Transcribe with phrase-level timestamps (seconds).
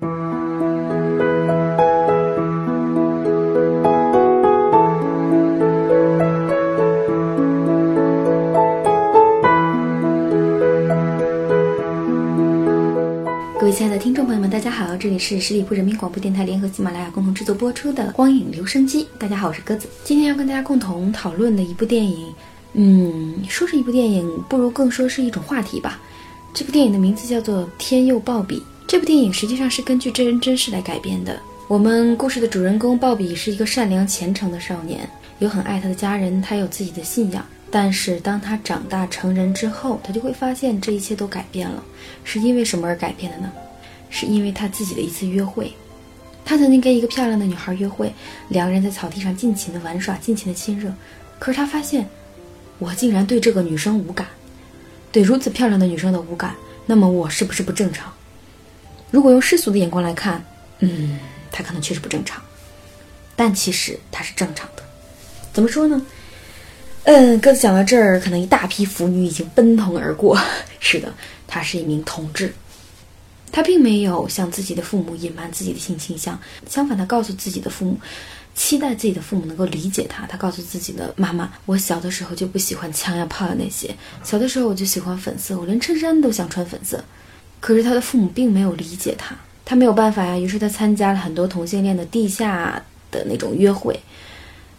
[0.00, 0.10] 各位
[13.70, 19.06] 亲爱的听众朋友们大家好这里是十里铺人民广播电台联合喜马拉雅共同制作播出的光影留声机。
[19.18, 19.86] 大家好我是鸽子。
[20.02, 22.32] 今天要跟大家共同讨论的一部电影
[22.72, 26.00] 嗯说是一部电影不如更说是一种话题吧。
[26.54, 31.40] 这部电影的名字叫做天佑鲍比这部电影实际上是根据真人真事来改编的。
[31.68, 35.08] 我们故事的主人公鲍比是一个善良虔诚的少年，
[35.38, 37.46] 有很爱他的家人，他有自己的信仰。
[37.70, 41.80] 但是当他长大成人之后，他就会发现这一切都改变了。
[42.24, 43.52] 是因为什么而改变的呢？
[44.08, 45.72] 是因为他自己的一次约会，
[46.44, 48.12] 他曾经跟一个漂亮的女孩约会，
[48.48, 50.92] 两个人在草地上尽情的玩耍，尽情的亲热。
[51.38, 52.08] 可是他发现，
[52.80, 54.26] 我竟然对这个女生无感，
[55.12, 58.12] 对如此漂亮的女生的无感，那么我是不是不正常？
[59.10, 60.44] 如果用世俗的眼光来看，
[60.78, 61.18] 嗯，
[61.50, 62.42] 他可能确实不正常，
[63.34, 64.82] 但其实他是正常的。
[65.52, 66.00] 怎么说呢？
[67.04, 70.38] 嗯，鸽子讲到这儿，可能一大批腐女已经奔腾而过。
[70.78, 71.12] 是的，
[71.46, 72.52] 他是一名同志。
[73.52, 77.98] 他并没有向自己的父母隐瞒自己的性倾向，相反，他告诉自己的父母，
[78.54, 80.24] 期待自己的父母能够理解他。
[80.26, 87.02] 他告诉自己的妈妈：“我小的时候就不喜欢枪呀炮呀那些，小的时候我就喜欢粉色，我连衬衫都想穿粉色。”
[87.60, 90.36] 可是他的父母并没有理解他，他没有办法呀。
[90.36, 94.00] 于是他参加了很多同性恋的地下的那种约会。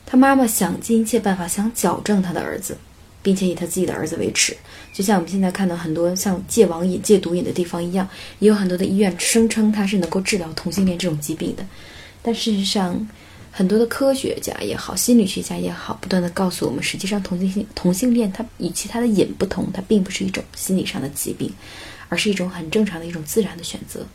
[0.05, 2.77] 他妈妈想尽一切办法想矫正他的儿子。
[3.23, 4.57] 并且以他自己的儿子为耻，
[4.91, 11.63] 就像我们现在看到很多像戒网瘾、戒毒瘾的地方一样，也有很多的医院声称它是能够治疗同性恋这种疾病的。
[12.23, 13.07] 但事实上，
[13.51, 21.51] 很多的科学家也好，心理学家也好，不断的告诉我们，实际上同性性同性恋它与其他的瘾不同，它并不是一种心理上的疾病，
[22.07, 24.05] 而是一种很正常的一种自然的选择。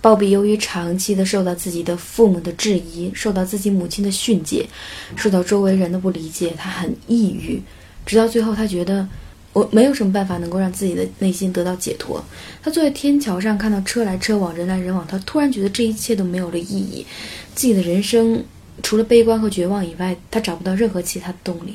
[0.00, 4.66] 鲍比由于长期的受到自己的父母的质疑，受到自己母亲的训诫，
[5.16, 7.60] 受到周围人的不理解，他很抑郁。
[8.06, 9.08] 直到最后，他觉得
[9.58, 12.24] 我没有什么办法能够让自己的内心得到解脱。
[12.62, 17.04] 他坐在天桥上，看到车来车往，人来人往，他突然觉得这一切都没有了意义。
[17.56, 18.44] 自己的人生
[18.84, 21.74] 除了悲观和绝望以外，他找不到任何其他的动力。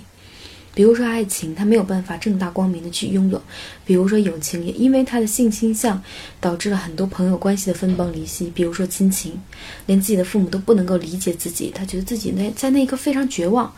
[0.74, 3.38] 比如说爱情，他没有办法正大光明的去拥有；
[3.86, 6.02] 比如说友情，也因为他的性倾向，
[6.40, 8.50] 导致了很多朋友关系的分崩离析。
[8.56, 9.38] 比如说亲情，
[9.88, 13.74] 连自己的父母都不能够理解自己，他觉得自己那在那一刻非常绝望。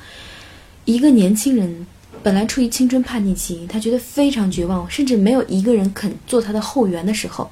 [0.86, 1.88] 一个年轻人。
[2.24, 7.52] 本来处于青春叛逆期，他觉得非常绝望，甚至没有一个人肯做他的后援的时候，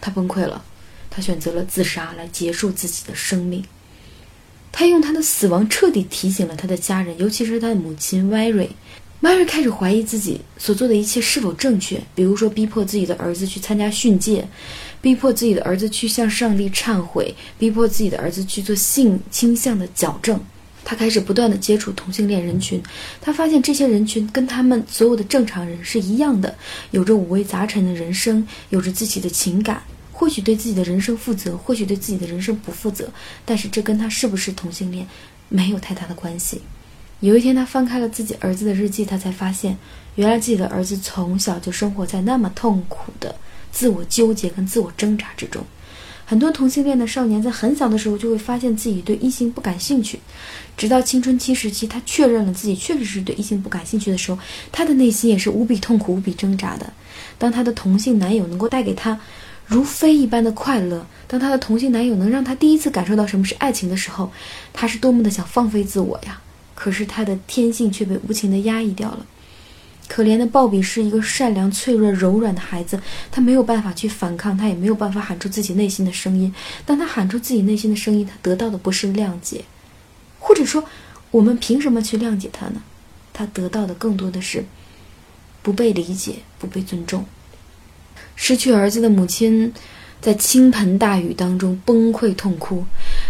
[0.00, 0.62] 他崩溃了，
[1.08, 3.64] 他选择了自杀来结束自己的生命。
[4.70, 8.68] 他用他的死亡彻底提醒了他的家人，尤其是他的母亲 Mary。
[9.22, 14.44] Mary 开始怀疑自己所做的一切是否正确，比如说逼迫自己的儿子去参加训诫，
[15.00, 20.40] 逼迫自己的儿子去向上帝忏悔，逼迫自己的儿子去做性倾向的矫正。
[20.84, 22.82] 他开始不断的接触同性恋人群，
[23.20, 26.54] 他发现这些人群跟他们所有的正常人是一样的，
[26.90, 29.82] 有着五味杂陈的人生，有着自己的情感，
[30.12, 33.10] 或许对自己的人生负责，或许对自己的人生不负责，
[33.44, 35.06] 但是这跟他是不是同性恋
[35.48, 36.60] 没有太大的关系。
[37.20, 39.78] 有一天，他翻开了自己儿子的日记，他才发现，
[40.16, 43.32] 原来自己的儿子从小就生活在那么痛苦的
[43.70, 45.64] 自我纠结跟自我挣扎之中。
[46.24, 50.18] 很多同性恋的少年在很小的时候就会发现自己对异性不感兴趣，
[50.76, 54.38] 直到青春期时期，他确认了自己确实是对异性不感兴趣的时候，
[54.70, 56.92] 他的内心也是无比痛苦、无比挣扎的。
[57.36, 59.18] 当他的同性男友能够带给他
[59.66, 64.30] 如飞一般的快乐，当他的同性男友能让他第一次感受到什么是爱情的时候，
[64.72, 66.40] 他是多么的想放飞自我呀！
[66.74, 69.26] 可是他的天性却被无情的压抑掉了。
[70.12, 73.00] 可怜的鲍比是一个善良、脆弱、柔软的孩子，
[73.30, 76.54] 他没有办法去反抗，他也没有办法喊出自己内心的声音。
[76.84, 79.64] 当他喊出自己内心的声音，他得到的不是谅解，
[80.38, 80.84] 或者说，
[81.30, 82.82] 我们凭什么去谅解他呢？
[83.32, 84.62] 他得到的更多的是
[85.62, 87.24] 不被理解、不被尊重。
[88.36, 89.72] 失去儿子的母亲
[90.20, 92.84] 在倾盆大雨当中崩溃痛哭，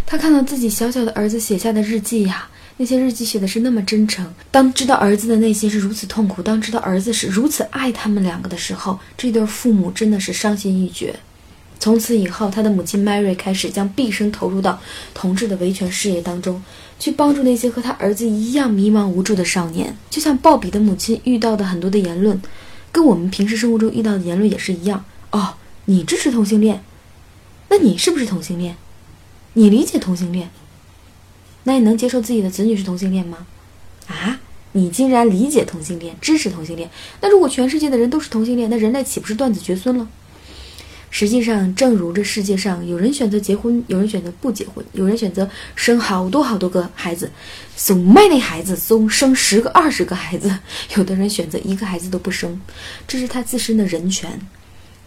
[0.04, 2.48] 她看到自己小小的儿子写下的日记呀。
[2.78, 4.26] 那些日记写的是那么真诚。
[4.50, 11.14] 当知道儿子的内心是如此痛苦，当知道儿子是如此爱他们两个的时候，这对父母真的是伤心欲绝。
[11.78, 14.80] 从此以后，他的母亲 Mary 开始将毕生投入到
[15.12, 16.62] 同志的维权事业当中，
[16.98, 19.96] 去帮助那些和他儿子一样迷茫无助的少年。
[20.08, 22.40] 就像鲍比的母亲遇到的很多的言论，
[22.92, 25.04] 跟我们平时生活中遇到的言论也是一样。
[25.32, 25.54] 哦，
[25.86, 26.84] 你支持同性恋，
[27.68, 28.76] 那你是不是同性恋？
[29.54, 30.50] 你理解同性恋？
[31.64, 33.46] 那你能接受自己的子女是同性恋吗？
[34.08, 34.40] 啊，
[34.72, 36.90] 你竟然理解同性恋，支持同性恋？
[37.20, 40.08] 那如果全世界的人都是同性恋，那人类岂不是断子绝孙了？
[41.14, 47.30] 实际上，正如这世界上有人选择结婚，有人选择不结婚，有人选择生好多好多个孩子
[47.76, 50.50] ，so many 孩子，生生十个、二十个孩子，
[50.96, 52.58] 有的人选择一个孩子都不生，
[53.06, 54.40] 这是他自身的人权。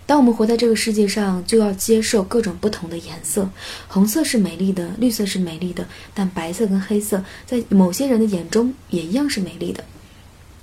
[0.05, 3.49] 当我们活在这个世界上，就要接受各种不同的颜色。
[3.87, 9.83] 红色是美丽的，绿色是美丽的，但白色跟黑色在某些人的眼中也一样是美丽的。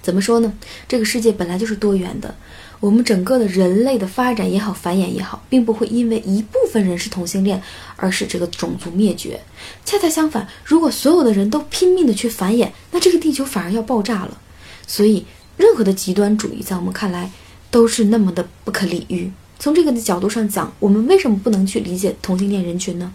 [0.00, 0.52] 怎么说呢？
[0.88, 2.34] 这个世界本来就是多元的。
[2.80, 7.62] 我们整个的人类的发展也好，繁衍也好，并不会因为一部分人是同性恋
[7.94, 9.40] 而使这个种族灭绝。
[9.84, 14.40] 恰恰相反，如果所有的人都拼命的去繁衍，那这个地球反而要爆炸了。
[14.88, 15.24] 所以，
[15.56, 17.30] 任何的极端主义在我们看来
[17.72, 19.32] 都是那么的不可理喻。
[19.58, 23.12] 从这个的角度上讲，我们为什么不能去理解同性恋人群呢？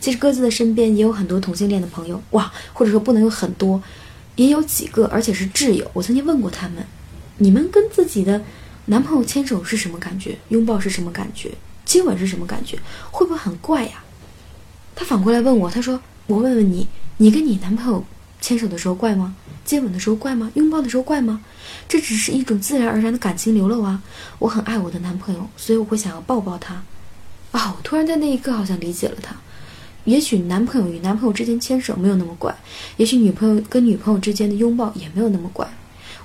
[0.00, 3.82] 其实，各自的身边也有很多同性恋的朋友，哇，或者说不能有很多。
[4.36, 5.90] 也有几个，而且是挚友。
[5.92, 6.86] 我曾经问过他们
[7.38, 8.40] ：“你们跟自己的
[8.86, 10.38] 男朋友牵手是什么感觉？
[10.48, 11.50] 拥抱是什么感觉？
[11.84, 12.78] 接吻是什么感觉？
[13.10, 14.02] 会不会很怪呀？”
[14.96, 16.86] 他反过来问我：“他说，我问问你，
[17.18, 18.04] 你跟你男朋友
[18.40, 19.34] 牵手的时候怪吗？
[19.70, 20.50] 接吻的时候怪吗？
[20.54, 21.40] 拥抱的时候怪吗？
[21.88, 24.02] 这只是一种自然而然的感情流露啊！
[24.40, 26.82] 我很爱我的男朋友，所以我会想要抱抱他。
[27.52, 29.36] 啊，我突然在那一刻好像理解了他。”
[30.06, 32.52] 也许男朋友与男朋友之间牵手没有那么怪，
[32.96, 35.64] 也许女朋友跟女朋友之间的拥抱也没有那么怪。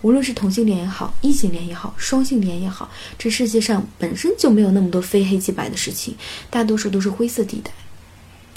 [0.01, 2.89] 无论是同性恋也好，异性恋也好，双性恋也好，
[3.19, 6.15] 这世界上本身就没有那么多非黑即白的事情，
[6.49, 7.71] 大多数都是灰色地带。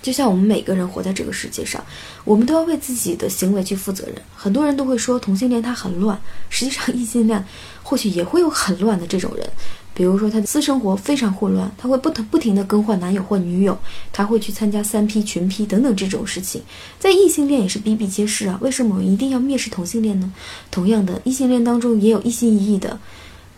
[0.01, 1.85] 就像我们每个人活在这个世界上，
[2.25, 4.15] 我们都要为自己的行为去负责任。
[4.35, 6.19] 很多人都会说同性恋他很乱，
[6.49, 7.45] 实际上异性恋
[7.83, 9.49] 或许也会有很乱的这种人。
[9.95, 13.77] 比如说，他的私生活非常混乱，他会不停不停的更换男友或女友，
[14.13, 16.63] 他会去参加三 P 群 P 等等这种事情，
[17.01, 18.57] 在异性恋也是比比皆是啊。
[18.63, 20.33] 为什么我们一定要蔑视同性恋呢？
[20.71, 23.01] 同样的，异性恋当中也有一心一意的。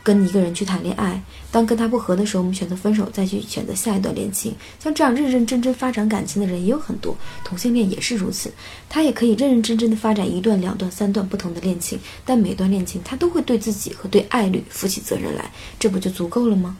[0.02, 4.54] 跟一个人去谈恋爱，当跟他不合的时候，我们选择分手，再去选择下一段恋情。
[4.82, 8.52] 像这样认认真真发展感情的人也有很多，同性恋也是如此。
[8.88, 16.76] 他也可以认认真真的发展一段、两段、三段不同的恋情，但每段恋情他都会对自己和对爱侣负起责任来，这不就足够了吗？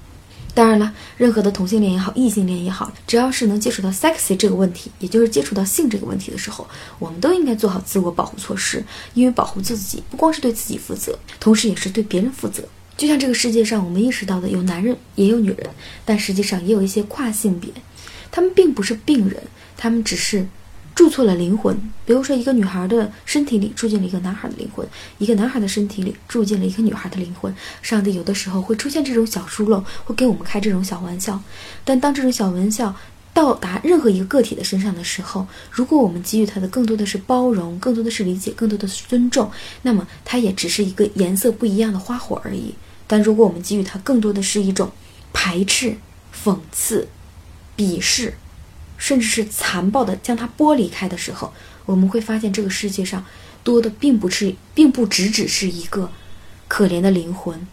[0.52, 6.66] 当然了，任何的同性恋也好，异性恋也好，只要是能接触到 sexy 这个问题，也就是接触到性这个问题的时候，
[6.98, 8.84] 我们都应该做好自我保护措施，
[9.14, 12.64] 因为保护自己不光是对自己负责，同时也是对别人负责。
[13.00, 15.70] 就像这个世界上，我们意识到的有男人也有女人，
[16.04, 17.70] 但实际上也有一些跨性别，
[18.30, 19.42] 他们并不是病人，
[19.74, 20.46] 他们只是
[20.94, 21.74] 住错了灵魂。
[22.04, 24.86] 比如说，一个女孩的身体里住进了一个男孩的灵魂，
[25.16, 27.50] 一个男孩的身体里住进了一个女孩的灵魂。
[27.80, 31.42] 上帝有的时候会出现这种小疏漏，会给我们开这种小玩笑。
[31.86, 32.94] 但当这种小玩笑
[33.32, 39.50] 到达任何一个个体的身上的时候，如果我们给予他的更多的是包容，更多的是理解，更多的是尊重，
[39.80, 42.74] 那么他也只是一个颜色不一样的花火而已。
[43.10, 44.88] 但如果我们给予他更多的是一种
[45.32, 45.96] 排斥、
[46.32, 47.08] 讽刺、
[47.76, 48.34] 鄙视，
[48.96, 51.52] 甚至是残暴的将他剥离开的时候，
[51.86, 53.24] 我们会发现这个世界上
[53.64, 56.12] 多的并不是，并不只只是一个
[56.68, 57.66] 可怜的灵魂，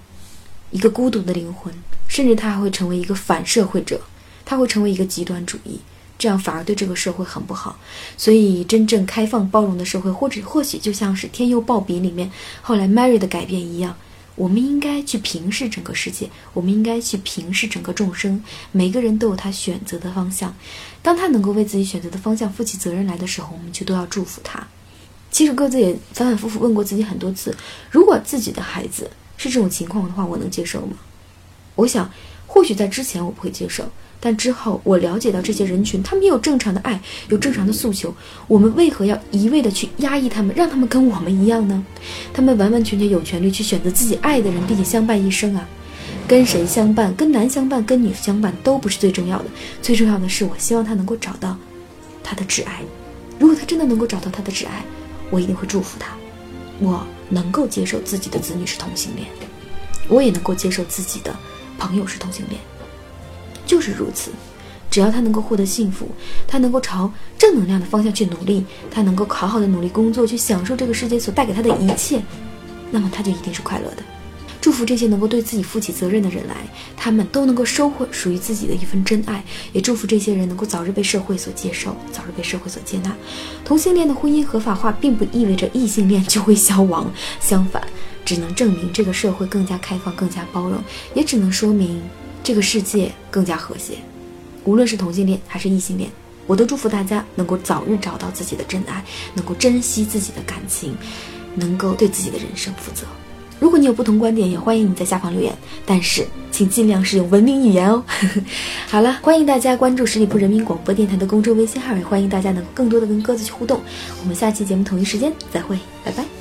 [0.71, 1.71] 一个孤独的灵魂，
[2.07, 4.01] 甚至他还会成为一个反社会者，
[4.43, 5.79] 他会成为一个极端主义，
[6.17, 7.77] 这样反而对这个社会很不好。
[8.17, 12.31] 所以，真正开放包容的社会，或者或许就像是《天佑鲍比》里面
[12.63, 13.95] 后来 Mary 的改变一样。
[14.37, 18.41] 我们应该去平视整个世界，我们应该去平视整个众生。
[18.71, 20.55] 每个人都有他选择的方向，
[21.01, 24.65] 当他能够为自己选择的方向负起责任来的时候，我们就都要祝福他。
[25.31, 27.57] 其实各自也反反复复问过自己很多次：
[27.89, 30.97] 如果自己的孩子是这种情况的话，我能接受吗？
[31.73, 32.11] 我想，
[32.45, 33.91] 或许在之前我不会接受。
[34.19, 38.13] 但之后，我了解到这些人群，他们也有正常的爱，有正常的诉求。
[38.47, 41.85] 我们为何要一味的去压抑他们，让他们跟我们一样呢？
[42.33, 45.67] 他们完完全全有权利去选择自己爱的人，并且相伴一生啊！
[46.27, 49.45] 跟谁相伴，跟男相伴，跟女相伴都不是最重要的，
[49.81, 51.55] 最重要的是，我希望他能够找到
[52.23, 52.81] 他的挚爱。
[53.39, 54.83] 如果他真的能够找到他的挚爱，
[55.29, 56.15] 我一定会祝福他。
[56.79, 59.27] 我能够接受自己的子女是同性恋，
[60.09, 61.35] 我也能够接受自己的
[61.77, 62.59] 朋友是同性恋。
[63.77, 64.31] 就是如此，
[64.89, 66.09] 只要他能够获得幸福，
[66.47, 72.19] 他能够朝正能量的方向去努力，他能够好好的努力工作，去享受这个世界所带给他的一切，
[72.89, 73.97] 那么他就一定是快乐的。
[74.59, 76.55] 祝福这些能够对自己负起责任的人来，
[76.95, 79.43] 他们都能够收获属于自己的一份真爱。
[79.73, 83.15] 也祝福这些人能够早日被社会所接受，早日被社会所接纳。
[83.63, 87.79] 同性恋的婚姻合法化，并不意味着异性恋就会消亡，相反，
[88.25, 92.01] 只能证明这个社会更加开放、更加包容，也只能说明。
[92.43, 93.95] 这个世界更加和谐，
[94.63, 96.09] 无论是同性恋还是异性恋，
[96.45, 99.03] 我都祝福大家能够早日找到自己的真爱，
[99.33, 100.95] 能够珍惜自己的感情，
[101.55, 103.05] 能够对自己的人生负责。
[103.59, 105.51] 如果你有不同观点，也欢迎你在下方留言，
[105.83, 108.03] 但是请尽量使用文明语言哦。
[108.87, 113.81] 好了，欢迎大家关注十里铺人民广播电台的公众微信号，也欢迎大家能够更多的跟鸽子去互动。
[114.21, 116.36] 我们下期节目同一时间再会，拜拜。